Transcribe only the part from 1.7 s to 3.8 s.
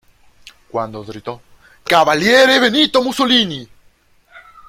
"¡Cavaliere Benito Mussolini!